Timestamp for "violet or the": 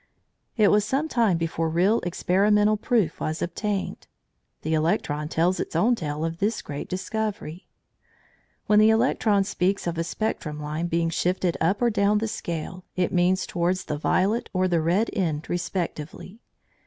13.99-14.81